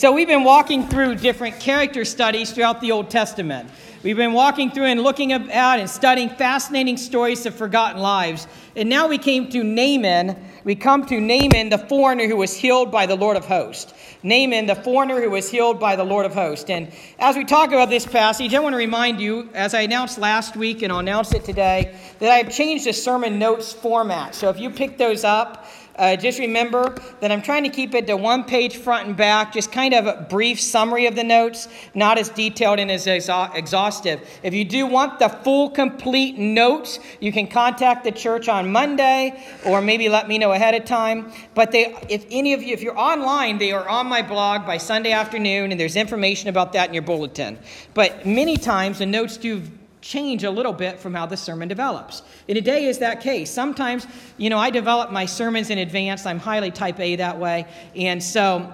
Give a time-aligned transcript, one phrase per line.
[0.00, 3.68] So, we've been walking through different character studies throughout the Old Testament.
[4.02, 8.46] We've been walking through and looking at and studying fascinating stories of forgotten lives.
[8.74, 10.42] And now we came to Naaman.
[10.64, 13.92] We come to Naaman, the foreigner who was healed by the Lord of hosts.
[14.22, 16.70] Naaman, the foreigner who was healed by the Lord of hosts.
[16.70, 20.16] And as we talk about this passage, I want to remind you, as I announced
[20.16, 24.34] last week and I'll announce it today, that I've changed the sermon notes format.
[24.34, 28.06] So if you pick those up, uh, just remember that I'm trying to keep it
[28.06, 31.68] to one page front and back, just kind of a brief summary of the notes,
[31.94, 34.26] not as detailed and as exhaustive.
[34.42, 39.44] If you do want the full, complete notes, you can contact the church on Monday
[39.66, 41.32] or maybe let me know ahead of time.
[41.54, 44.78] But they, if any of you, if you're online, they are on my blog by
[44.78, 47.58] Sunday afternoon, and there's information about that in your bulletin.
[47.94, 49.62] But many times the notes do
[50.00, 52.22] change a little bit from how the sermon develops.
[52.48, 53.50] And today is that case.
[53.50, 54.06] Sometimes,
[54.38, 56.26] you know, I develop my sermons in advance.
[56.26, 57.66] I'm highly type A that way.
[57.94, 58.72] And so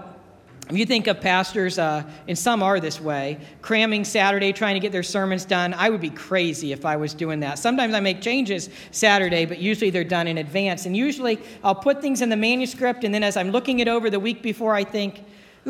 [0.68, 4.80] if you think of pastors, uh, and some are this way, cramming Saturday, trying to
[4.80, 7.60] get their sermons done, I would be crazy if I was doing that.
[7.60, 10.84] Sometimes I make changes Saturday, but usually they're done in advance.
[10.84, 14.10] And usually I'll put things in the manuscript, and then as I'm looking it over
[14.10, 15.22] the week before, I think,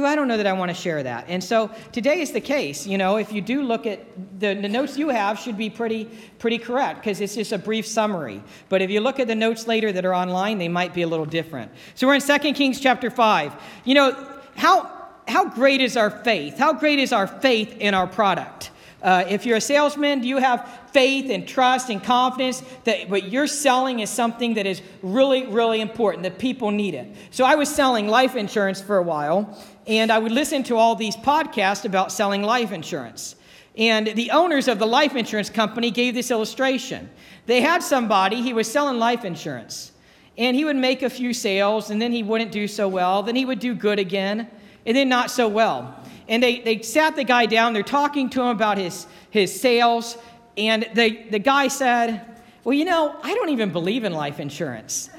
[0.05, 1.25] I don't know that I want to share that.
[1.29, 2.87] And so today is the case.
[2.87, 4.01] You know, if you do look at
[4.39, 7.87] the, the notes you have should be pretty, pretty correct because it's just a brief
[7.87, 8.43] summary.
[8.69, 11.07] But if you look at the notes later that are online, they might be a
[11.07, 11.73] little different.
[11.95, 13.55] So we're in 2 Kings chapter 5.
[13.85, 14.91] You know, how,
[15.29, 16.59] how great is our faith?
[16.59, 18.73] How great is our faith in our product?
[19.03, 23.31] Uh, if you're a salesman, do you have faith and trust and confidence that what
[23.31, 27.15] you're selling is something that is really, really important, that people need it?
[27.31, 30.97] So I was selling life insurance for a while, and I would listen to all
[30.97, 33.37] these podcasts about selling life insurance.
[33.77, 37.11] And the owners of the life insurance company gave this illustration.
[37.45, 39.93] They had somebody, he was selling life insurance,
[40.39, 43.23] and he would make a few sales, and then he wouldn't do so well.
[43.23, 44.49] Then he would do good again,
[44.85, 46.03] and then not so well.
[46.27, 50.17] And they, they sat the guy down, they're talking to him about his, his sales,
[50.57, 52.25] and the, the guy said,
[52.65, 55.11] Well, you know, I don't even believe in life insurance.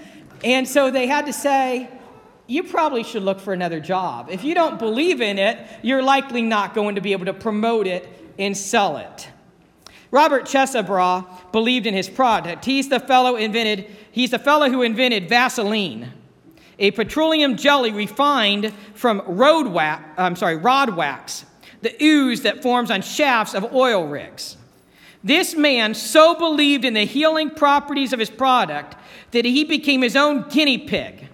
[0.44, 1.90] And so they had to say,
[2.48, 4.30] you probably should look for another job.
[4.32, 7.88] If you don't believe in it, you're likely not going to be able to promote
[7.88, 8.08] it
[8.40, 9.28] and sell it.
[10.10, 12.64] Robert Chesebrough believed in his product.
[12.64, 16.14] He's the fellow invented, he's the fellow who invented Vaseline,
[16.80, 21.46] a petroleum jelly refined from road wax, I'm sorry, rod wax,
[21.82, 24.56] the ooze that forms on shafts of oil rigs.
[25.24, 28.96] This man so believed in the healing properties of his product
[29.32, 31.27] that he became his own guinea pig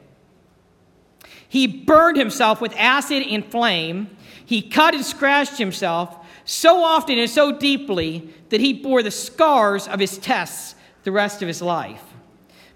[1.53, 4.09] he burned himself with acid and flame.
[4.43, 9.87] He cut and scratched himself so often and so deeply that he bore the scars
[9.87, 12.01] of his tests the rest of his life.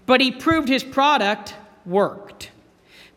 [0.06, 2.52] But he proved his product worked.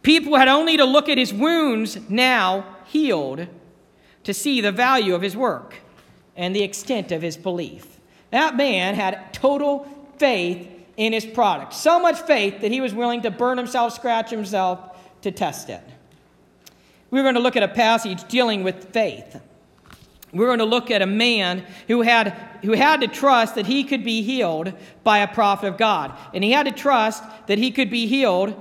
[0.01, 3.45] People had only to look at his wounds now healed
[4.23, 5.75] to see the value of his work
[6.35, 7.99] and the extent of his belief.
[8.31, 10.67] That man had total faith
[10.97, 11.75] in his product.
[11.75, 14.90] So much faith that he was willing to burn himself, scratch himself,
[15.21, 15.83] to test it.
[17.09, 19.39] We're going to look at a passage dealing with faith.
[20.33, 22.29] We're going to look at a man who had,
[22.63, 24.73] who had to trust that he could be healed
[25.03, 26.17] by a prophet of God.
[26.33, 28.55] And he had to trust that he could be healed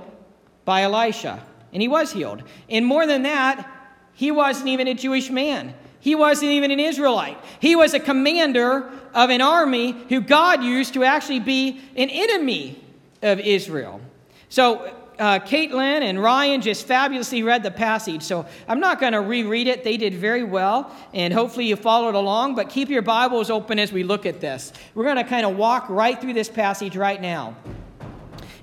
[0.65, 1.41] by Elisha.
[1.71, 2.43] And he was healed.
[2.69, 3.65] And more than that,
[4.13, 5.73] he wasn't even a Jewish man.
[6.01, 7.37] He wasn't even an Israelite.
[7.61, 12.83] He was a commander of an army who God used to actually be an enemy
[13.21, 14.01] of Israel.
[14.49, 19.21] So uh, Caitlin and Ryan just fabulously read the passage, so I'm not going to
[19.21, 19.83] reread it.
[19.83, 23.91] They did very well, and hopefully you followed along, but keep your Bibles open as
[23.91, 24.73] we look at this.
[24.95, 27.55] We're going to kind of walk right through this passage right now.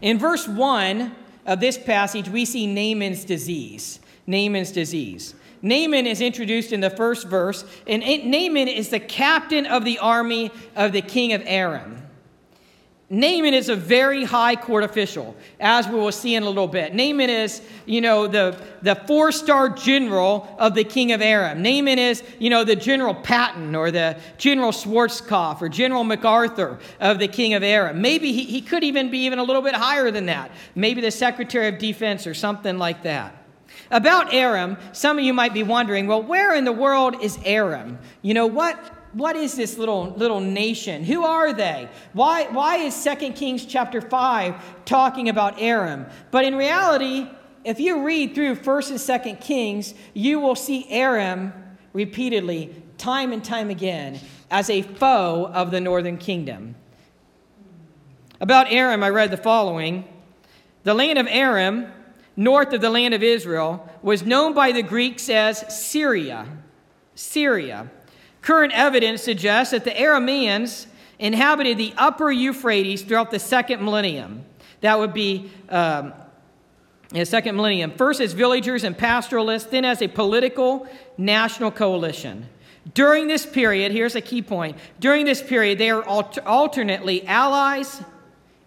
[0.01, 1.15] In verse 1
[1.47, 4.01] of this passage, we see Naaman's disease.
[4.27, 5.37] Naaman's disease.
[5.63, 10.51] Naaman is introduced in the first verse, and Naaman is the captain of the army
[10.75, 12.08] of the king of Aram.
[13.11, 16.95] Naaman is a very high court official, as we will see in a little bit.
[16.95, 21.63] Naaman is, you know, the, the four star general of the king of Aram.
[21.63, 27.19] Naaman is, you know, the General Patton or the General Schwarzkopf or General MacArthur of
[27.19, 28.03] the king of Aram.
[28.03, 30.51] Maybe he, he could even be even a little bit higher than that.
[30.75, 33.35] Maybe the Secretary of Defense or something like that.
[33.91, 37.99] About Aram, some of you might be wondering, well, where in the world is Aram?
[38.21, 41.05] You know, what what is this little, little nation?
[41.05, 41.89] Who are they?
[42.13, 46.07] Why, why is 2 Kings chapter 5 talking about Aram?
[46.31, 47.27] But in reality,
[47.65, 51.53] if you read through 1st and 2nd Kings, you will see Aram
[51.93, 54.21] repeatedly, time and time again,
[54.51, 56.75] as a foe of the northern kingdom.
[58.41, 60.05] About Aram, I read the following
[60.85, 61.93] The land of Aram
[62.39, 66.47] north of the land of Israel, was known by the Greeks as Syria.
[67.17, 67.91] Syria.
[68.49, 70.87] Current evidence suggests that the Arameans
[71.19, 74.43] inhabited the upper Euphrates throughout the second millennium.
[74.81, 76.15] That would be um,
[77.11, 77.91] the second millennium.
[77.91, 82.49] First as villagers and pastoralists, then as a political national coalition.
[82.95, 84.79] During this period, here's a key point.
[84.99, 88.03] During this period, they are alter- alternately allies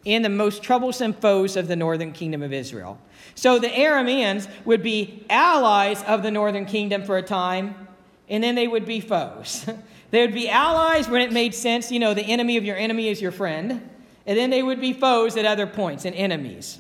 [0.06, 3.00] and the most troublesome foes of the northern kingdom of Israel.
[3.34, 7.88] So the Arameans would be allies of the northern kingdom for a time,
[8.32, 9.70] and then they would be foes.
[10.12, 11.92] they would be allies when it made sense.
[11.92, 13.88] You know, the enemy of your enemy is your friend.
[14.26, 16.80] And then they would be foes at other points and enemies.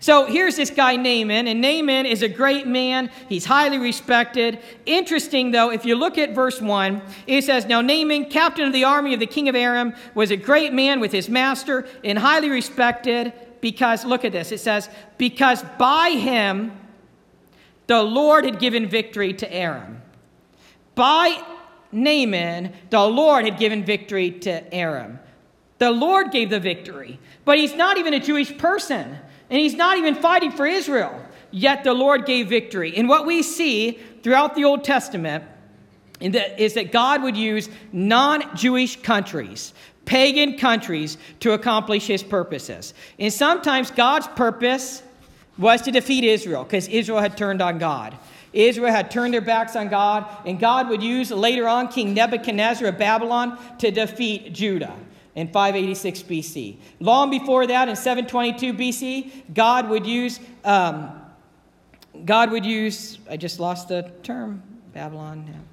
[0.00, 3.10] So here's this guy, Naaman, and Naaman is a great man.
[3.28, 4.60] He's highly respected.
[4.86, 8.84] Interesting, though, if you look at verse 1, it says, Now Naaman, captain of the
[8.84, 12.48] army of the king of Aram, was a great man with his master and highly
[12.48, 16.70] respected because, look at this, it says, Because by him
[17.88, 20.02] the Lord had given victory to Aram.
[20.98, 21.40] By
[21.92, 25.20] Naaman, the Lord had given victory to Aram.
[25.78, 29.16] The Lord gave the victory, but he's not even a Jewish person.
[29.48, 31.24] And he's not even fighting for Israel.
[31.52, 32.96] Yet the Lord gave victory.
[32.96, 35.44] And what we see throughout the Old Testament
[36.20, 39.74] is that God would use non Jewish countries,
[40.04, 42.92] pagan countries, to accomplish his purposes.
[43.20, 45.04] And sometimes God's purpose
[45.58, 48.18] was to defeat Israel because Israel had turned on God.
[48.58, 52.88] Israel had turned their backs on God, and God would use later on King Nebuchadnezzar
[52.88, 54.96] of Babylon to defeat Judah
[55.36, 56.76] in 586 BC.
[56.98, 61.22] Long before that, in 722 BC, God would use, um,
[62.24, 64.60] God would use, I just lost the term,
[64.92, 65.67] Babylon.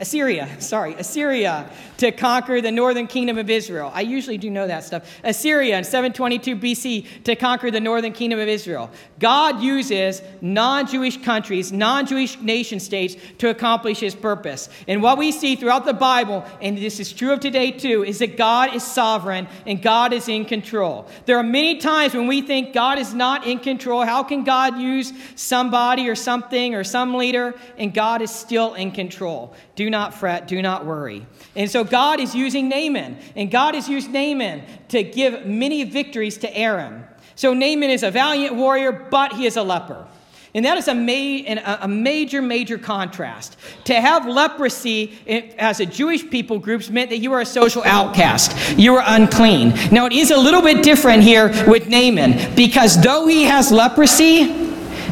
[0.00, 3.90] Assyria, sorry, Assyria to conquer the northern kingdom of Israel.
[3.92, 5.18] I usually do know that stuff.
[5.24, 8.90] Assyria in 722 BC to conquer the northern kingdom of Israel.
[9.18, 14.68] God uses non Jewish countries, non Jewish nation states to accomplish his purpose.
[14.86, 18.20] And what we see throughout the Bible, and this is true of today too, is
[18.20, 21.08] that God is sovereign and God is in control.
[21.26, 24.02] There are many times when we think God is not in control.
[24.02, 27.54] How can God use somebody or something or some leader?
[27.76, 29.54] And God is still in control.
[29.74, 31.26] Do not fret, do not worry.
[31.56, 36.38] And so God is using Naaman, and God has used Naaman to give many victories
[36.38, 37.04] to Aram.
[37.34, 40.06] So Naaman is a valiant warrior, but he is a leper.
[40.54, 43.56] And that is a, ma- a major, major contrast.
[43.84, 45.12] To have leprosy
[45.58, 48.78] as a Jewish people group meant that you were a social outcast.
[48.78, 49.74] You were unclean.
[49.92, 54.67] Now, it is a little bit different here with Naaman because though he has leprosy,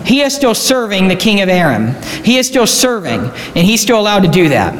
[0.06, 1.94] he is still serving the king of Aram.
[2.24, 4.74] He is still serving, and he's still allowed to do that.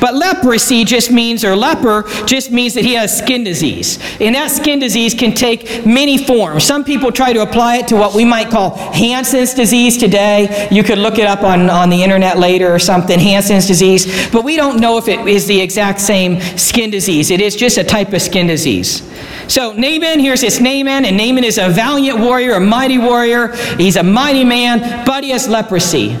[0.00, 3.98] But leprosy just means, or leper just means that he has skin disease.
[4.20, 6.64] And that skin disease can take many forms.
[6.64, 10.68] Some people try to apply it to what we might call Hansen's disease today.
[10.70, 14.30] You could look it up on, on the internet later or something, Hansen's disease.
[14.30, 17.30] But we don't know if it is the exact same skin disease.
[17.30, 19.02] It is just a type of skin disease.
[19.48, 23.54] So Naaman, here's this Naaman, and Naaman is a valiant warrior, a mighty warrior.
[23.76, 26.18] He's a mighty man, but he has leprosy.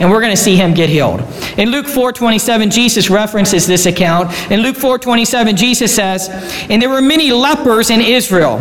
[0.00, 1.20] And we're going to see him get healed.
[1.58, 4.32] In Luke 4:27, Jesus references this account.
[4.50, 6.28] In Luke 4:27, Jesus says,
[6.68, 8.58] "And there were many lepers in Israel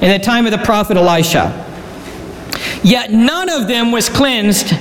[0.00, 1.64] in the time of the prophet Elisha.
[2.82, 4.74] Yet none of them was cleansed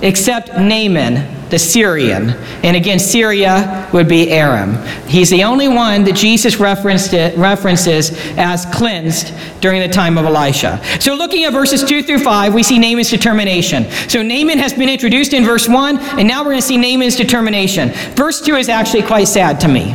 [0.00, 2.30] except Naaman the Syrian.
[2.64, 4.74] And again, Syria would be Aram.
[5.06, 10.82] He's the only one that Jesus it, references as cleansed during the time of Elisha.
[10.98, 13.84] So looking at verses 2 through 5, we see Naaman's determination.
[14.08, 17.16] So Naaman has been introduced in verse 1, and now we're going to see Naaman's
[17.16, 17.90] determination.
[18.14, 19.94] Verse 2 is actually quite sad to me.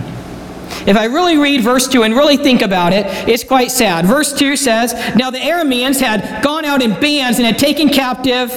[0.85, 4.05] If I really read verse 2 and really think about it, it's quite sad.
[4.05, 8.51] Verse 2 says, Now the Arameans had gone out in bands and had taken captive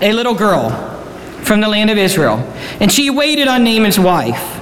[0.00, 0.97] a little girl
[1.42, 2.38] from the land of Israel.
[2.80, 4.56] And she waited on Naaman's wife.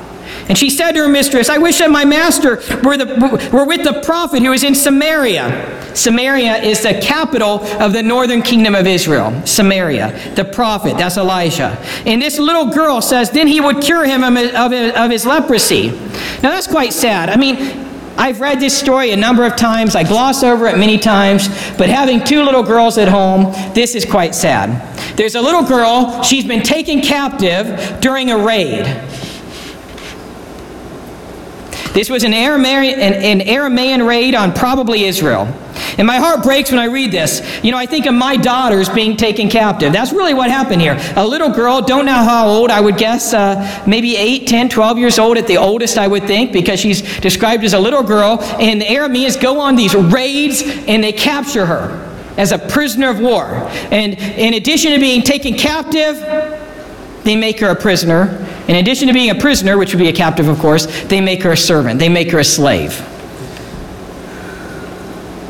[0.48, 3.82] And she said to her mistress, I wish that my master were, the, were with
[3.82, 5.92] the prophet who is in Samaria.
[5.96, 9.44] Samaria is the capital of the northern kingdom of Israel.
[9.44, 10.34] Samaria.
[10.36, 11.76] The prophet, that's Elijah.
[12.04, 15.88] And this little girl says, then he would cure him of of of his leprosy.
[15.88, 17.28] Now that's quite sad.
[17.28, 17.85] I mean,
[18.18, 19.94] I've read this story a number of times.
[19.94, 21.48] I gloss over it many times.
[21.76, 24.96] But having two little girls at home, this is quite sad.
[25.16, 28.84] There's a little girl, she's been taken captive during a raid.
[31.92, 35.46] This was an Aramaean, an, an Aramaean raid on probably Israel.
[35.98, 37.42] And my heart breaks when I read this.
[37.64, 39.92] You know, I think of my daughters being taken captive.
[39.92, 40.98] That's really what happened here.
[41.16, 44.98] A little girl, don't know how old, I would guess uh, maybe 8, 10, 12
[44.98, 48.38] years old at the oldest, I would think, because she's described as a little girl.
[48.60, 52.02] And the Arameans go on these raids and they capture her.
[52.36, 53.46] as a prisoner of war.
[53.90, 56.16] And in addition to being taken captive,
[57.24, 58.46] they make her a prisoner.
[58.68, 61.42] In addition to being a prisoner, which would be a captive, of course, they make
[61.44, 61.98] her a servant.
[61.98, 63.00] They make her a slave.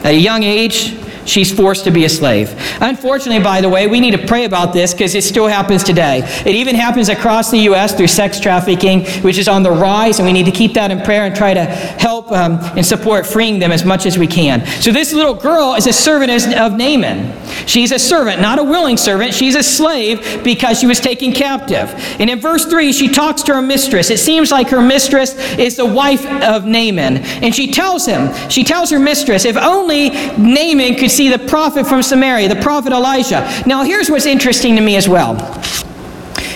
[0.06, 0.94] At a young age,
[1.26, 2.54] she's forced to be a slave.
[2.80, 6.22] Unfortunately, by the way, we need to pray about this because it still happens today.
[6.46, 7.94] It even happens across the U.S.
[7.94, 11.00] through sex trafficking, which is on the rise, and we need to keep that in
[11.00, 14.64] prayer and try to help um, and support freeing them as much as we can.
[14.80, 17.34] So, this little girl is a servant of Naaman.
[17.66, 19.34] She's a servant, not a willing servant.
[19.34, 21.92] She's a slave because she was taken captive.
[22.20, 24.10] And in verse 3, she talks to her mistress.
[24.10, 27.18] It seems like her mistress is the wife of Naaman.
[27.18, 31.86] And she tells him, she tells her mistress, if only Naaman could see the prophet
[31.86, 33.40] from Samaria, the prophet Elijah.
[33.66, 35.34] Now, here's what's interesting to me as well.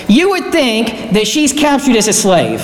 [0.07, 2.61] You would think that she's captured as a slave.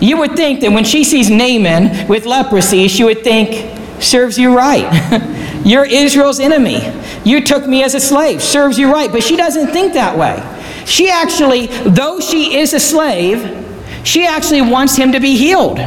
[0.00, 4.56] You would think that when she sees Naaman with leprosy, she would think, serves you
[4.56, 5.62] right.
[5.64, 6.80] You're Israel's enemy.
[7.24, 8.42] You took me as a slave.
[8.42, 9.12] Serves you right.
[9.12, 10.42] But she doesn't think that way.
[10.86, 13.60] She actually, though she is a slave,
[14.04, 15.78] she actually wants him to be healed.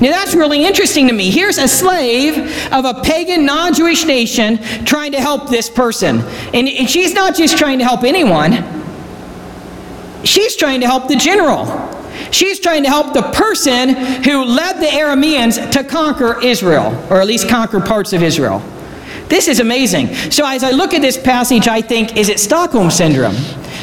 [0.00, 1.30] Now that's really interesting to me.
[1.30, 2.38] Here's a slave
[2.72, 6.20] of a pagan, non Jewish nation trying to help this person.
[6.54, 8.64] And, and she's not just trying to help anyone,
[10.24, 11.88] she's trying to help the general.
[12.32, 17.26] She's trying to help the person who led the Arameans to conquer Israel, or at
[17.26, 18.62] least conquer parts of Israel.
[19.28, 20.14] This is amazing.
[20.30, 23.36] So, as I look at this passage, I think, is it Stockholm Syndrome?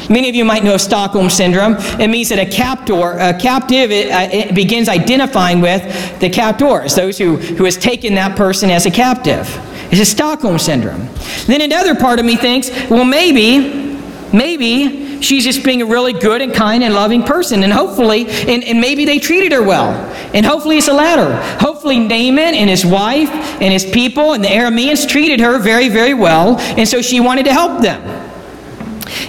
[0.08, 1.76] Many of you might know of Stockholm Syndrome.
[2.00, 5.82] It means that a captor, a captive, it, uh, it begins identifying with
[6.20, 9.46] the captors, those who, who has taken that person as a captive.
[9.90, 11.08] It's a Stockholm Syndrome.
[11.46, 13.98] Then another part of me thinks, well, maybe,
[14.32, 17.62] maybe she's just being a really good and kind and loving person.
[17.62, 19.92] And hopefully, and, and maybe they treated her well.
[20.34, 21.36] And hopefully it's the latter.
[21.58, 26.14] Hopefully Naaman and his wife and his people and the Arameans treated her very, very
[26.14, 26.58] well.
[26.58, 28.27] And so she wanted to help them.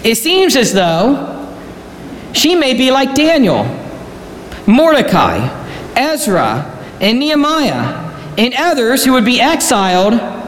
[0.03, 1.36] It seems as though
[2.33, 3.63] she may be like Daniel,
[4.67, 5.48] Mordecai,
[5.95, 6.65] Ezra,
[7.01, 8.07] and Nehemiah,
[8.38, 10.38] and others who would be exiled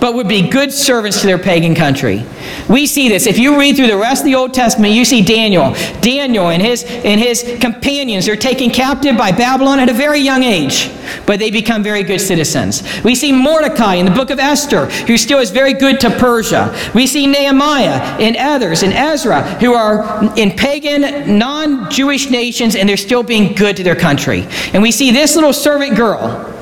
[0.00, 2.24] but would be good servants to their pagan country.
[2.68, 3.26] We see this.
[3.26, 5.74] If you read through the rest of the Old Testament, you see Daniel.
[6.00, 10.42] Daniel and his, and his companions are taken captive by Babylon at a very young
[10.42, 10.90] age,
[11.26, 12.82] but they become very good citizens.
[13.02, 16.74] We see Mordecai in the book of Esther, who still is very good to Persia.
[16.94, 22.88] We see Nehemiah and others and Ezra, who are in pagan, non Jewish nations, and
[22.88, 24.46] they're still being good to their country.
[24.72, 26.54] And we see this little servant girl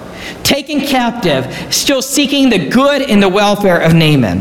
[0.46, 4.40] taken captive, still seeking the good and the welfare of Naaman.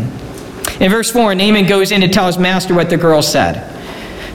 [0.79, 3.74] In verse 4, Naaman goes in to tell his master what the girl said.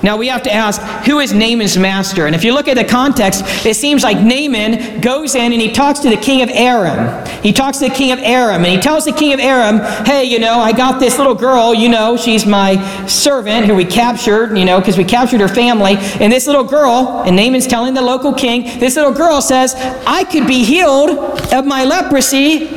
[0.03, 2.27] Now we have to ask, who is Naaman's master?
[2.27, 5.71] And if you look at the context, it seems like Naaman goes in and he
[5.71, 7.27] talks to the king of Aram.
[7.43, 10.25] He talks to the king of Aram and he tells the king of Aram, hey,
[10.25, 14.57] you know, I got this little girl, you know, she's my servant who we captured,
[14.57, 15.97] you know, because we captured her family.
[16.21, 19.75] And this little girl, and Naaman's telling the local king, this little girl says,
[20.07, 21.11] I could be healed
[21.53, 22.69] of my leprosy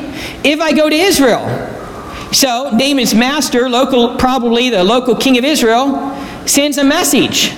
[0.43, 1.69] if I go to Israel.
[2.33, 6.12] So Naaman's master, local, probably the local king of Israel,
[6.45, 7.51] sends a message.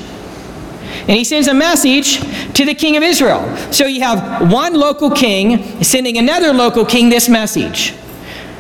[1.08, 2.20] And he sends a message
[2.54, 3.56] to the king of Israel.
[3.72, 7.94] So you have one local king sending another local king this message.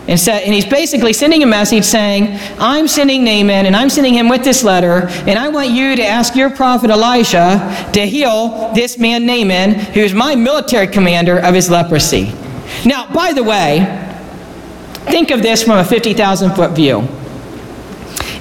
[0.07, 4.13] And, so, and he's basically sending a message saying, I'm sending Naaman and I'm sending
[4.13, 8.71] him with this letter, and I want you to ask your prophet Elisha to heal
[8.75, 12.31] this man Naaman, who's my military commander of his leprosy.
[12.85, 13.79] Now, by the way,
[15.05, 17.07] think of this from a 50,000 foot view.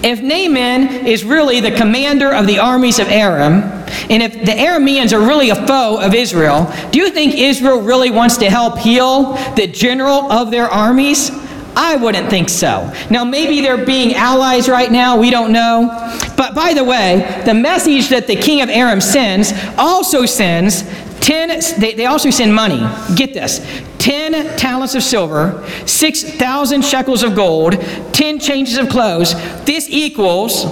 [0.04, 3.62] If Naaman is really the commander of the armies of Aram,
[4.10, 8.10] and if the Arameans are really a foe of Israel, do you think Israel really
[8.10, 11.30] wants to help heal the general of their armies?
[11.74, 12.92] I wouldn't think so.
[13.10, 15.88] Now, maybe they're being allies right now, we don't know.
[16.36, 20.82] But by the way, the message that the king of Aram sends also sends
[21.20, 22.86] 10, they, they also send money.
[23.16, 23.60] Get this
[24.04, 27.72] 10 talents of silver, 6,000 shekels of gold,
[28.12, 29.32] 10 changes of clothes.
[29.64, 30.66] This equals,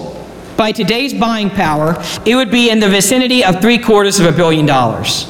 [0.58, 1.96] by today's buying power,
[2.26, 5.24] it would be in the vicinity of three quarters of a billion dollars.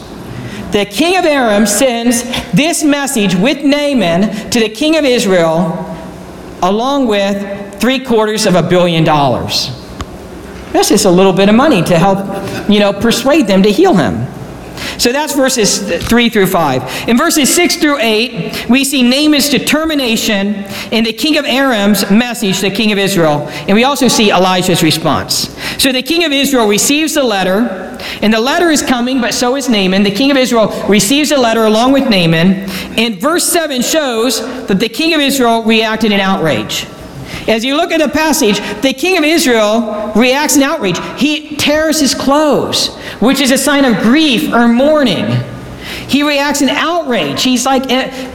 [0.73, 5.97] The king of Aram sends this message with Naaman to the king of Israel,
[6.61, 9.71] along with three quarters of a billion dollars.
[10.73, 12.19] That's just a little bit of money to help,
[12.69, 14.27] you know, persuade them to heal him.
[14.99, 17.09] So that's verses 3 through 5.
[17.09, 22.61] In verses 6 through 8, we see Naaman's determination in the king of Aram's message
[22.61, 23.49] to the king of Israel.
[23.69, 25.57] And we also see Elijah's response.
[25.83, 29.57] So the king of Israel receives the letter, and the letter is coming, but so
[29.57, 30.03] is Naaman.
[30.03, 32.69] The king of Israel receives the letter along with Naaman.
[32.99, 36.87] And verse 7 shows that the king of Israel reacted in outrage.
[37.49, 40.99] As you look at the passage, the king of Israel reacts in outrage.
[41.19, 45.27] He tears his clothes, which is a sign of grief or mourning.
[46.09, 47.43] He reacts in outrage.
[47.43, 48.31] He's like, eh,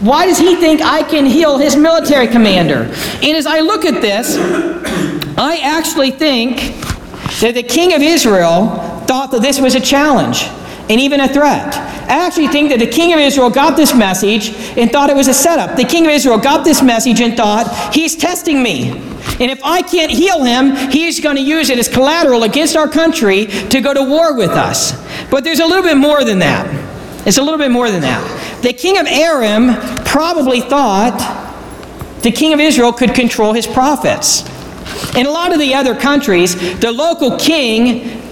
[0.00, 2.84] why does he think I can heal his military commander?
[3.22, 4.36] And as I look at this,
[5.36, 6.58] I actually think
[7.40, 8.68] that the king of Israel
[9.06, 10.44] thought that this was a challenge
[10.88, 11.74] and even a threat.
[12.08, 15.28] I actually think that the king of Israel got this message and thought it was
[15.28, 15.76] a setup.
[15.76, 18.90] The king of Israel got this message and thought, he's testing me.
[19.40, 22.88] And if I can't heal him, he's going to use it as collateral against our
[22.88, 24.92] country to go to war with us.
[25.30, 26.66] But there's a little bit more than that.
[27.26, 28.62] It's a little bit more than that.
[28.62, 31.44] The king of Aram probably thought
[32.22, 34.48] the king of Israel could control his prophets.
[35.14, 38.22] In a lot of the other countries, the local king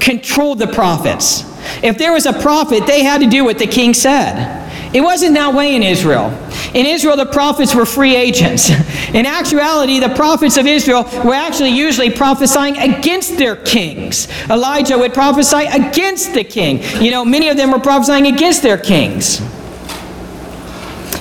[0.00, 1.44] controlled the prophets.
[1.82, 4.66] If there was a prophet, they had to do what the king said.
[4.94, 6.30] It wasn't that way in Israel.
[6.72, 8.70] In Israel, the prophets were free agents.
[9.14, 14.28] In actuality, the prophets of Israel were actually usually prophesying against their kings.
[14.50, 16.82] Elijah would prophesy against the king.
[17.02, 19.40] You know, many of them were prophesying against their kings.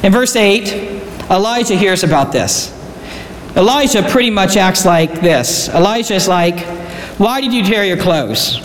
[0.04, 0.74] In verse 8,
[1.30, 2.74] Elijah hears about this.
[3.56, 5.68] Elijah pretty much acts like this.
[5.70, 6.60] Elijah is like,
[7.18, 8.60] Why did you tear your clothes?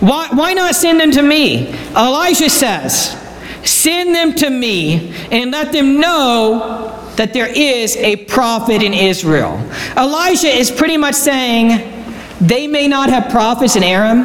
[0.00, 1.68] Why, why not send them to me?
[1.90, 3.16] Elijah says,
[3.64, 9.60] Send them to me and let them know that there is a prophet in Israel.
[9.96, 11.94] Elijah is pretty much saying,
[12.40, 14.22] they may not have prophets in Aram,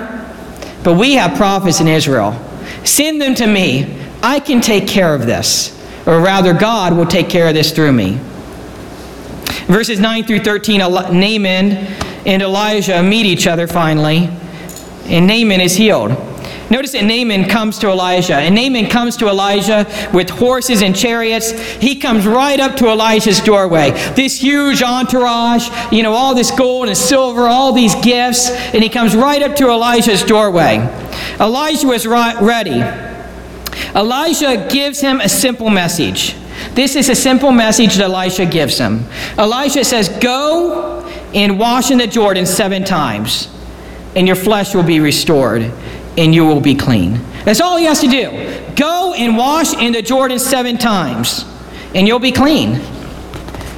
[0.83, 2.33] but we have prophets in Israel.
[2.83, 3.99] Send them to me.
[4.21, 5.71] I can take care of this.
[6.05, 8.19] Or rather, God will take care of this through me.
[9.65, 11.71] Verses 9 through 13, Naaman
[12.25, 14.29] and Elijah meet each other finally
[15.05, 16.11] and Naaman is healed.
[16.69, 21.51] Notice that Naaman comes to Elijah, and Naaman comes to Elijah with horses and chariots.
[21.51, 23.91] He comes right up to Elijah's doorway.
[24.15, 28.89] This huge entourage, you know, all this gold and silver, all these gifts, and he
[28.89, 30.77] comes right up to Elijah's doorway.
[31.39, 32.81] Elijah was ready.
[33.95, 36.35] Elijah gives him a simple message.
[36.73, 39.05] This is a simple message that Elisha gives him.
[39.37, 43.49] Elijah says, Go and wash in the Jordan seven times
[44.15, 45.71] and your flesh will be restored,
[46.17, 47.19] and you will be clean.
[47.45, 48.73] That's all he has to do.
[48.75, 51.45] Go and wash in the Jordan seven times,
[51.93, 52.81] and you'll be clean.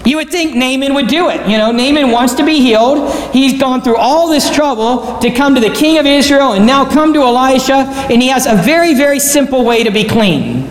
[0.06, 1.48] You would think Naaman would do it.
[1.50, 3.12] You know, Naaman wants to be healed.
[3.34, 6.86] He's gone through all this trouble to come to the king of Israel and now
[6.86, 10.70] come to Elisha, and he has a very, very simple way to be clean.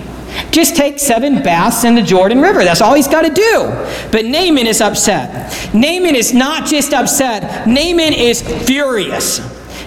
[0.53, 2.63] Just take seven baths in the Jordan River.
[2.63, 3.67] That's all he's got to do.
[4.13, 5.75] But Naaman is upset.
[5.75, 9.41] Naaman is not just upset, Naaman is furious.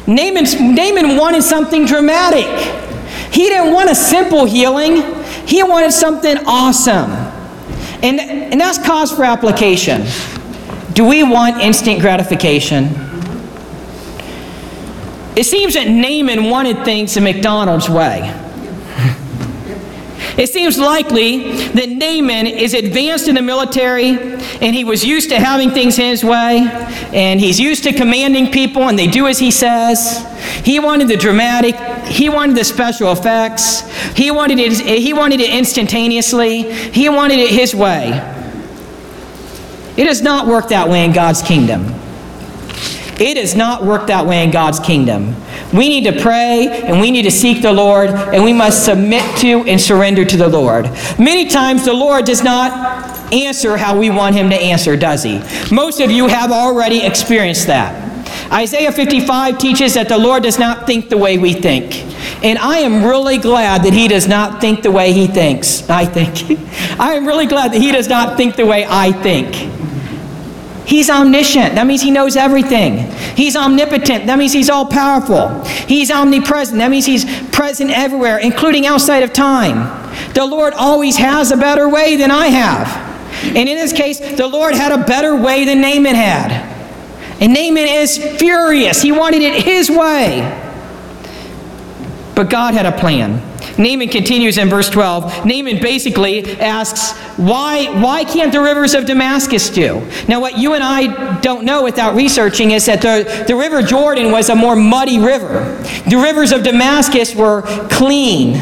[0.08, 2.48] Naaman's, Naaman wanted something dramatic.
[3.32, 5.04] He didn't want a simple healing,
[5.46, 7.12] he wanted something awesome.
[8.02, 10.06] And, and that's cause for application.
[10.94, 12.86] Do we want instant gratification?
[15.36, 18.34] It seems that Naaman wanted things the McDonald's way.
[20.38, 24.10] It seems likely that Naaman is advanced in the military
[24.62, 26.60] and he was used to having things his way
[27.12, 30.26] and he's used to commanding people and they do as he says.
[30.64, 33.82] He wanted the dramatic, he wanted the special effects,
[34.16, 38.12] he wanted it, he wanted it instantaneously, he wanted it his way.
[39.98, 42.07] It does not work that way in God's kingdom.
[43.20, 45.36] It does not work that way in God's kingdom.
[45.74, 49.24] We need to pray and we need to seek the Lord and we must submit
[49.40, 50.86] to and surrender to the Lord.
[51.18, 55.42] Many times the Lord does not answer how we want him to answer, does he?
[55.72, 58.08] Most of you have already experienced that.
[58.52, 62.04] Isaiah 55 teaches that the Lord does not think the way we think.
[62.44, 65.90] And I am really glad that he does not think the way he thinks.
[65.90, 66.60] I think.
[67.00, 69.56] I am really glad that he does not think the way I think.
[70.88, 71.76] He's omniscient.
[71.76, 73.12] That means he knows everything.
[73.36, 74.26] He's omnipotent.
[74.26, 75.62] That means he's all powerful.
[75.66, 76.78] He's omnipresent.
[76.78, 80.08] That means he's present everywhere, including outside of time.
[80.34, 82.88] The Lord always has a better way than I have.
[83.44, 86.52] And in this case, the Lord had a better way than Naaman had.
[87.42, 89.02] And Naaman is furious.
[89.02, 90.67] He wanted it his way.
[92.38, 93.42] But God had a plan.
[93.80, 95.44] Naaman continues in verse 12.
[95.44, 100.08] Naaman basically asks, why, why can't the rivers of Damascus do?
[100.28, 104.32] Now, what you and I don't know without researching is that the, the river Jordan
[104.32, 105.82] was a more muddy river.
[106.08, 108.54] The rivers of Damascus were clean.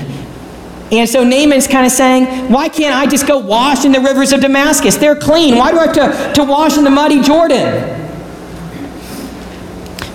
[0.93, 4.31] And so Naaman's kind of saying, why can't I just go wash in the rivers
[4.31, 4.95] of Damascus?
[4.95, 5.57] They're clean.
[5.57, 8.04] Why do I have to, to wash in the muddy Jordan?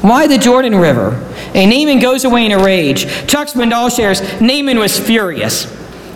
[0.03, 1.11] Why the Jordan River?
[1.55, 3.07] And Naaman goes away in a rage.
[3.27, 5.67] Chuck Swindoll shares, Naaman was furious.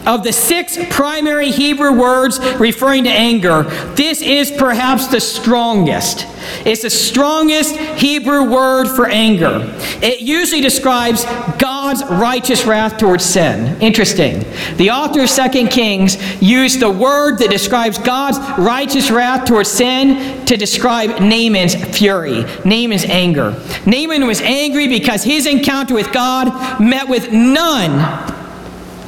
[0.07, 3.63] Of the six primary Hebrew words referring to anger,
[3.95, 6.27] this is perhaps the strongest.
[6.67, 9.61] It's the strongest Hebrew word for anger.
[10.03, 11.25] It usually describes
[11.59, 13.81] God's righteous wrath towards sin.
[13.81, 14.45] Interesting.
[14.77, 20.45] The author of 2 Kings used the word that describes God's righteous wrath towards sin
[20.45, 23.53] to describe Naaman's fury, Naaman's anger.
[23.87, 28.44] Naaman was angry because his encounter with God met with none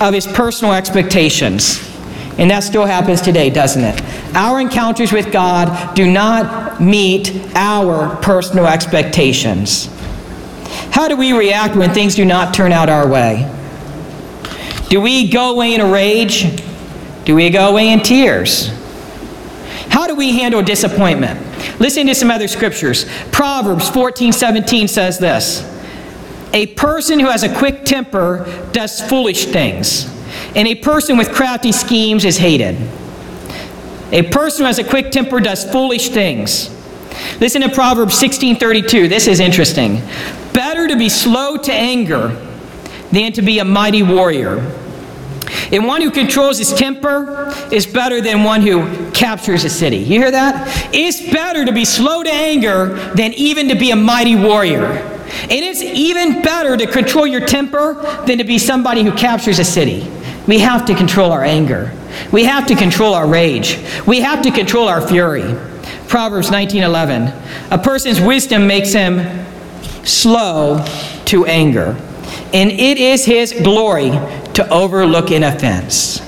[0.00, 1.82] of his personal expectations.
[2.38, 4.02] And that still happens today, doesn't it?
[4.34, 9.88] Our encounters with God do not meet our personal expectations.
[10.90, 13.50] How do we react when things do not turn out our way?
[14.88, 16.46] Do we go away in a rage?
[17.24, 18.68] Do we go away in tears?
[19.88, 21.40] How do we handle disappointment?
[21.80, 23.06] Listen to some other scriptures.
[23.32, 25.75] Proverbs 14 17 says this
[26.52, 30.06] A person who has a quick temper does foolish things,
[30.54, 32.76] and a person with crafty schemes is hated.
[34.12, 36.70] A person who has a quick temper does foolish things.
[37.40, 39.08] Listen to Proverbs 16:32.
[39.08, 40.00] This is interesting.
[40.52, 42.36] Better to be slow to anger
[43.12, 44.64] than to be a mighty warrior.
[45.72, 49.98] And one who controls his temper is better than one who captures a city.
[49.98, 50.68] You hear that?
[50.92, 55.15] It's better to be slow to anger than even to be a mighty warrior.
[55.42, 57.94] And it's even better to control your temper
[58.26, 60.10] than to be somebody who captures a city.
[60.46, 61.92] We have to control our anger.
[62.32, 63.78] We have to control our rage.
[64.06, 65.54] We have to control our fury.
[66.08, 67.32] Proverbs 19:11.
[67.70, 69.44] A person's wisdom makes him
[70.04, 70.84] slow
[71.26, 71.96] to anger,
[72.52, 74.10] and it is his glory
[74.54, 76.20] to overlook an offense.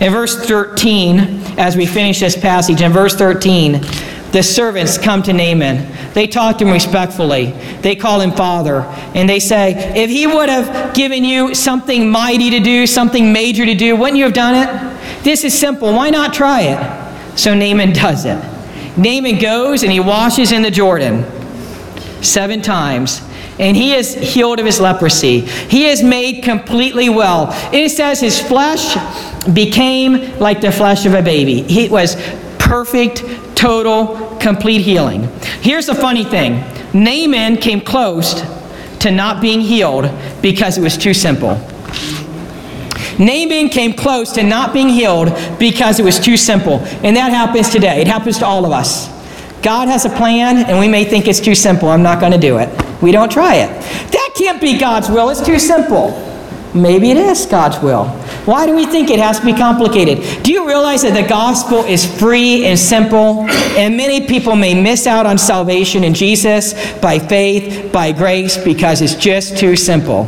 [0.00, 3.84] In verse 13, as we finish this passage, in verse 13,
[4.32, 5.90] the servants come to Naaman.
[6.14, 7.52] They talk to him respectfully.
[7.82, 8.82] They call him father.
[9.14, 13.66] And they say, If he would have given you something mighty to do, something major
[13.66, 15.22] to do, wouldn't you have done it?
[15.24, 15.92] This is simple.
[15.92, 17.38] Why not try it?
[17.38, 18.38] So Naaman does it.
[18.96, 21.24] Naaman goes and he washes in the Jordan
[22.22, 23.22] seven times
[23.58, 25.40] and he is healed of his leprosy.
[25.40, 27.48] He is made completely well.
[27.72, 28.96] It says his flesh
[29.52, 31.62] became like the flesh of a baby.
[31.62, 32.16] He was
[32.70, 33.24] perfect,
[33.56, 35.24] total, complete healing.
[35.60, 36.62] Here's the funny thing
[36.94, 38.42] Naaman came close
[39.00, 40.08] to not being healed
[40.40, 41.58] because it was too simple.
[43.18, 46.78] Naaman came close to not being healed because it was too simple.
[47.02, 48.00] And that happens today.
[48.00, 49.08] It happens to all of us.
[49.62, 51.88] God has a plan, and we may think it's too simple.
[51.88, 52.68] I'm not going to do it.
[53.02, 53.68] We don't try it.
[54.12, 55.28] That can't be God's will.
[55.30, 56.12] It's too simple.
[56.72, 58.04] Maybe it is God's will.
[58.50, 60.42] Why do we think it has to be complicated?
[60.42, 65.06] Do you realize that the gospel is free and simple, and many people may miss
[65.06, 70.24] out on salvation in Jesus by faith, by grace, because it's just too simple?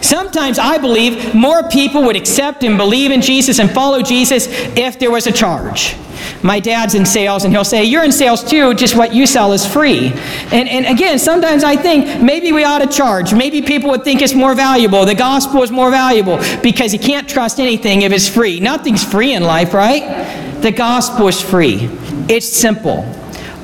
[0.00, 4.98] Sometimes I believe more people would accept and believe in Jesus and follow Jesus if
[4.98, 5.96] there was a charge.
[6.42, 9.52] My dad's in sales, and he'll say, You're in sales too, just what you sell
[9.52, 10.12] is free.
[10.52, 13.34] And, and again, sometimes I think maybe we ought to charge.
[13.34, 15.04] Maybe people would think it's more valuable.
[15.04, 18.60] The gospel is more valuable because you can't trust anything if it's free.
[18.60, 20.62] Nothing's free in life, right?
[20.62, 21.88] The gospel is free,
[22.28, 23.04] it's simple.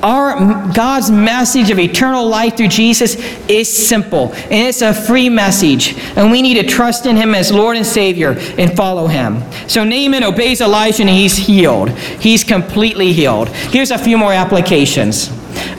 [0.03, 3.15] Our God's message of eternal life through Jesus
[3.47, 5.97] is simple and it's a free message.
[6.17, 9.41] And we need to trust in him as Lord and Savior and follow him.
[9.69, 11.89] So Naaman obeys Elijah and he's healed.
[11.89, 13.47] He's completely healed.
[13.47, 15.31] Here's a few more applications.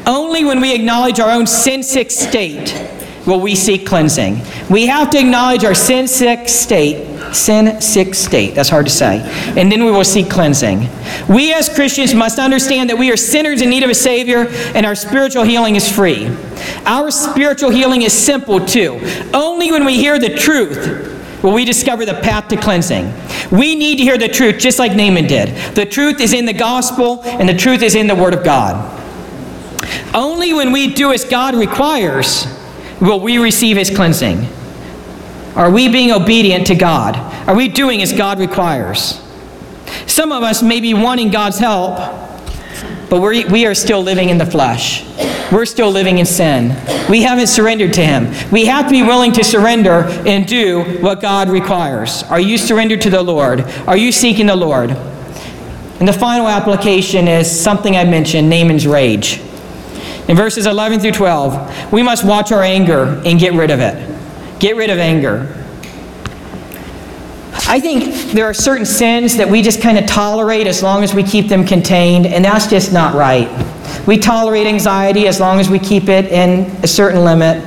[0.07, 2.94] Only when we acknowledge our own sin sick state
[3.27, 4.41] will we seek cleansing.
[4.71, 8.55] We have to acknowledge our sin sick state sin sick state.
[8.55, 9.21] That's hard to say.
[9.57, 10.89] And then we will seek cleansing.
[11.29, 14.87] We as Christians must understand that we are sinners in need of a Savior, and
[14.87, 16.29] our spiritual healing is free.
[16.85, 19.01] Our spiritual healing is simple too.
[19.33, 21.11] Only when we hear the truth
[21.43, 23.13] will we discover the path to cleansing.
[23.51, 25.75] We need to hear the truth just like Naaman did.
[25.75, 28.91] The truth is in the gospel, and the truth is in the Word of God.
[30.15, 32.47] Only when we do as God requires
[33.05, 34.47] will we receive His cleansing.
[35.55, 37.17] Are we being obedient to God?
[37.47, 39.21] Are we doing as God requires?
[40.07, 41.97] Some of us may be wanting God's help,
[43.11, 45.05] but we're, we are still living in the flesh.
[45.53, 46.71] We're still living in sin.
[47.09, 48.33] We haven't surrendered to Him.
[48.51, 52.23] We have to be willing to surrender and do what God requires.
[52.25, 53.61] Are you surrendered to the Lord?
[53.87, 54.91] Are you seeking the Lord?
[54.91, 59.41] And the final application is something I mentioned Naaman's rage.
[60.29, 64.11] In verses 11 through 12, we must watch our anger and get rid of it.
[64.59, 65.55] Get rid of anger.
[67.67, 71.15] I think there are certain sins that we just kind of tolerate as long as
[71.15, 73.49] we keep them contained, and that's just not right.
[74.07, 77.63] We tolerate anxiety as long as we keep it in a certain limit.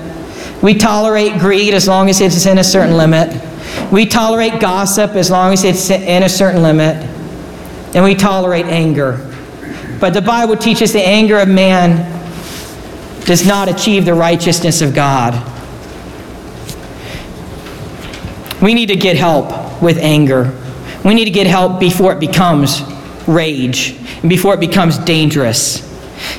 [0.63, 3.41] We tolerate greed as long as it's in a certain limit.
[3.91, 6.96] We tolerate gossip as long as it's in a certain limit.
[7.96, 9.24] And we tolerate anger.
[10.00, 12.16] But the Bible teaches the anger of man
[13.28, 15.36] does not achieve the righteousness of God.
[18.62, 20.58] We need to get help with anger.
[21.04, 22.82] We need to get help before it becomes
[23.28, 25.84] rage and before it becomes dangerous.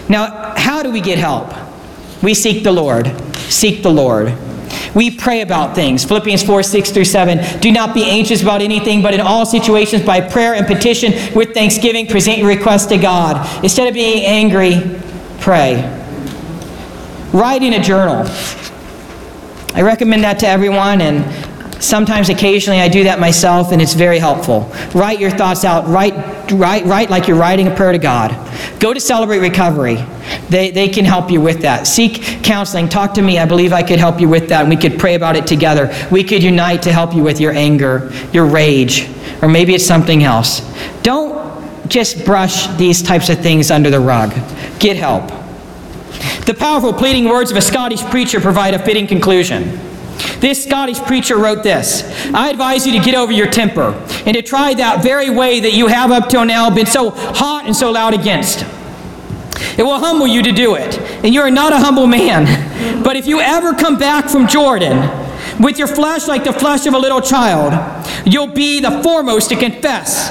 [0.08, 1.52] Now, how do we get help?
[2.22, 3.06] We seek the Lord.
[3.36, 4.34] Seek the Lord.
[4.94, 6.04] We pray about things.
[6.06, 7.60] Philippians 4 6 through 7.
[7.60, 11.52] Do not be anxious about anything, but in all situations, by prayer and petition, with
[11.52, 13.62] thanksgiving, present your requests to God.
[13.62, 14.98] Instead of being angry,
[15.38, 15.97] pray.
[17.32, 18.24] Write in a journal.
[19.74, 21.24] I recommend that to everyone, and
[21.80, 24.72] Sometimes, occasionally, I do that myself, and it's very helpful.
[24.94, 25.86] Write your thoughts out.
[25.86, 26.14] Write,
[26.50, 28.34] write, write like you're writing a prayer to God.
[28.80, 30.04] Go to Celebrate Recovery.
[30.48, 31.86] They, they can help you with that.
[31.86, 32.88] Seek counseling.
[32.88, 33.38] Talk to me.
[33.38, 35.94] I believe I could help you with that, and we could pray about it together.
[36.10, 39.08] We could unite to help you with your anger, your rage,
[39.40, 40.60] or maybe it's something else.
[41.02, 41.38] Don't
[41.88, 44.34] just brush these types of things under the rug.
[44.80, 45.37] Get help.
[46.46, 49.78] The powerful pleading words of a Scottish preacher provide a fitting conclusion.
[50.40, 52.02] This Scottish preacher wrote this
[52.34, 53.92] I advise you to get over your temper
[54.24, 57.66] and to try that very way that you have up till now been so hot
[57.66, 58.64] and so loud against.
[59.76, 63.02] It will humble you to do it, and you are not a humble man.
[63.02, 64.98] But if you ever come back from Jordan
[65.60, 67.72] with your flesh like the flesh of a little child,
[68.24, 70.30] you'll be the foremost to confess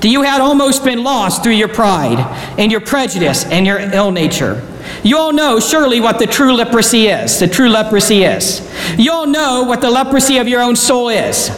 [0.00, 2.18] that you had almost been lost through your pride
[2.58, 4.62] and your prejudice and your ill nature.
[5.02, 7.38] You all know surely what the true leprosy is.
[7.40, 8.60] The true leprosy is.
[8.96, 11.50] You all know what the leprosy of your own soul is.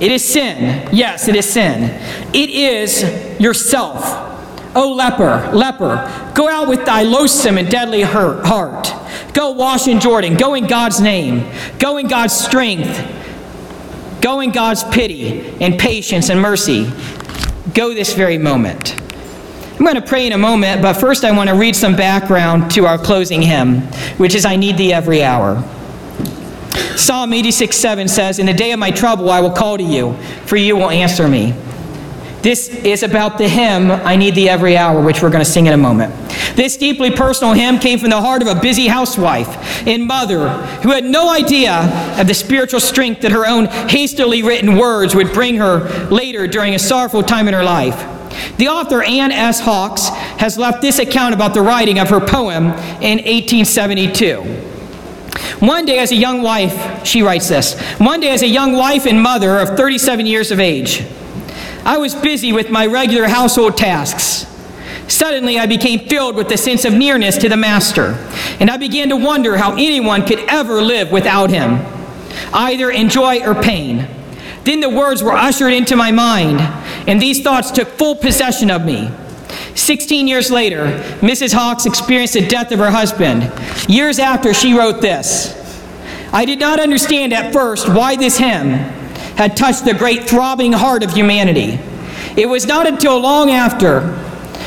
[0.00, 0.88] It is sin.
[0.92, 1.90] Yes, it is sin.
[2.34, 4.28] It is yourself.
[4.74, 8.92] O leper, leper, go out with thy loathsome and deadly hurt heart.
[9.34, 10.36] Go wash in Jordan.
[10.36, 11.50] Go in God's name.
[11.78, 13.16] Go in God's strength.
[14.20, 16.90] Go in God's pity and patience and mercy.
[17.74, 18.99] Go this very moment.
[19.80, 22.70] I'm going to pray in a moment, but first I want to read some background
[22.72, 23.80] to our closing hymn,
[24.18, 25.64] which is I Need Thee Every Hour.
[26.96, 30.12] Psalm 86 7 says, In the day of my trouble I will call to you,
[30.44, 31.54] for you will answer me.
[32.42, 35.64] This is about the hymn, I Need Thee Every Hour, which we're going to sing
[35.64, 36.14] in a moment.
[36.56, 40.50] This deeply personal hymn came from the heart of a busy housewife and mother
[40.82, 45.32] who had no idea of the spiritual strength that her own hastily written words would
[45.32, 48.19] bring her later during a sorrowful time in her life.
[48.56, 49.60] The author Anne S.
[49.60, 52.64] Hawks has left this account about the writing of her poem
[53.00, 54.42] in 1872.
[55.60, 59.06] One day, as a young wife, she writes this One day, as a young wife
[59.06, 61.04] and mother of 37 years of age,
[61.84, 64.46] I was busy with my regular household tasks.
[65.08, 68.14] Suddenly, I became filled with the sense of nearness to the Master,
[68.60, 71.84] and I began to wonder how anyone could ever live without him,
[72.52, 74.08] either in joy or pain.
[74.64, 76.60] Then the words were ushered into my mind,
[77.10, 79.10] and these thoughts took full possession of me.
[79.74, 80.86] Sixteen years later,
[81.20, 81.52] Mrs.
[81.52, 83.52] Hawks experienced the death of her husband.
[83.88, 85.56] Years after, she wrote this
[86.32, 88.74] I did not understand at first why this hymn
[89.34, 91.80] had touched the great throbbing heart of humanity.
[92.36, 94.02] It was not until long after,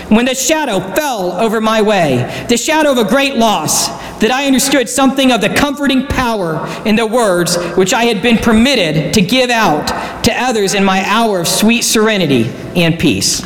[0.09, 3.87] when the shadow fell over my way, the shadow of a great loss,
[4.19, 8.37] that I understood something of the comforting power in the words which I had been
[8.37, 13.41] permitted to give out to others in my hour of sweet serenity and peace.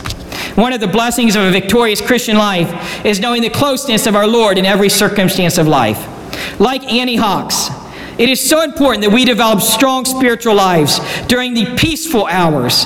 [0.56, 4.28] One of the blessings of a victorious Christian life is knowing the closeness of our
[4.28, 6.60] Lord in every circumstance of life.
[6.60, 7.70] Like Annie Hawks,
[8.18, 12.86] it is so important that we develop strong spiritual lives during the peaceful hours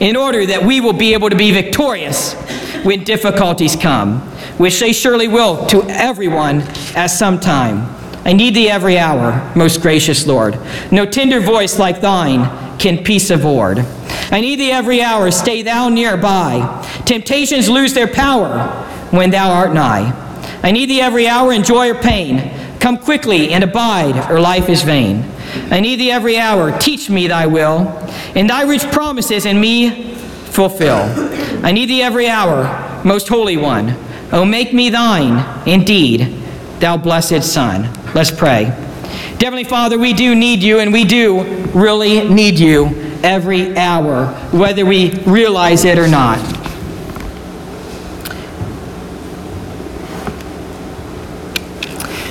[0.00, 2.34] in order that we will be able to be victorious
[2.84, 4.20] when difficulties come,
[4.58, 6.62] which they surely will to everyone
[6.94, 7.94] at some time.
[8.24, 10.58] I need thee every hour, most gracious Lord.
[10.92, 13.78] No tender voice like thine can peace afford.
[14.30, 16.84] I need thee every hour, stay thou nearby.
[17.06, 18.68] Temptations lose their power
[19.10, 20.12] when thou art nigh.
[20.62, 22.50] I need thee every hour in joy or pain.
[22.80, 25.24] Come quickly and abide, or life is vain.
[25.70, 27.88] I need thee every hour, teach me thy will,
[28.34, 30.14] and thy rich promises in me
[30.48, 30.98] fulfill.
[31.64, 33.96] I need thee every hour, most holy one.
[34.32, 36.34] Oh, make me thine, indeed,
[36.80, 37.88] thou blessed Son.
[38.14, 38.64] Let's pray.
[39.40, 42.86] Heavenly Father, we do need you, and we do really need you
[43.22, 46.38] every hour, whether we realize it or not.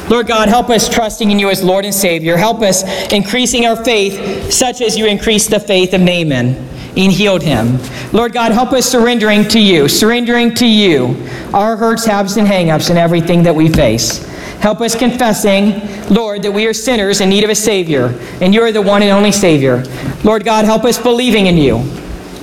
[0.10, 2.38] Lord God, help us trusting in you as Lord and Savior.
[2.38, 6.56] Help us increasing our faith, such as you increased the faith of Naaman
[6.98, 7.78] and healed him.
[8.12, 12.90] Lord God, help us surrendering to you, surrendering to you our hurts, habits, and hangups
[12.90, 14.26] and everything that we face.
[14.60, 18.64] Help us confessing, Lord, that we are sinners in need of a Savior, and you
[18.64, 19.84] are the one and only Savior.
[20.24, 21.78] Lord God, help us believing in you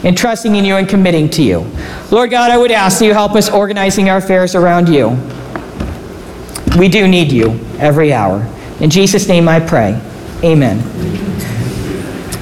[0.05, 1.67] and trusting in you and committing to you.
[2.13, 5.19] Lord God, I would ask that you help us organizing our affairs around you.
[6.77, 8.47] We do need you every hour.
[8.81, 10.01] In Jesus' name I pray.
[10.43, 10.83] Amen.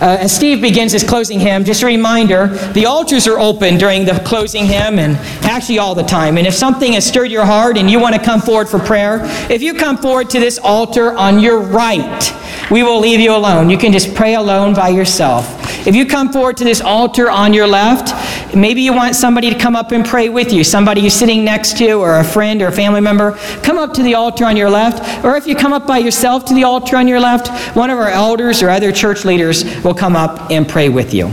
[0.02, 4.04] Uh, as Steve begins his closing hymn, just a reminder the altars are open during
[4.04, 6.38] the closing hymn and actually all the time.
[6.38, 9.20] And if something has stirred your heart and you want to come forward for prayer,
[9.48, 13.70] if you come forward to this altar on your right, we will leave you alone.
[13.70, 15.61] You can just pray alone by yourself.
[15.86, 19.58] If you come forward to this altar on your left, maybe you want somebody to
[19.58, 22.68] come up and pray with you, somebody you're sitting next to, or a friend or
[22.68, 23.32] a family member,
[23.62, 25.24] come up to the altar on your left.
[25.24, 27.98] Or if you come up by yourself to the altar on your left, one of
[27.98, 31.32] our elders or other church leaders will come up and pray with you.